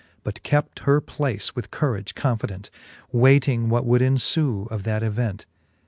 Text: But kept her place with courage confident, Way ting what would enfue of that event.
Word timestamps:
But 0.23 0.41
kept 0.41 0.79
her 0.79 0.99
place 0.99 1.55
with 1.55 1.69
courage 1.69 2.15
confident, 2.15 2.71
Way 3.11 3.37
ting 3.37 3.69
what 3.69 3.85
would 3.85 4.01
enfue 4.01 4.65
of 4.71 4.81
that 4.81 5.03
event. 5.03 5.45